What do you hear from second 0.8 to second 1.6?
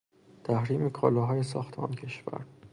کالاهای